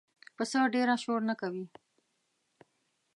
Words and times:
پسه 0.35 0.59
ډېره 0.75 0.95
شور 1.03 1.21
نه 1.29 1.35
کوي. 1.41 1.65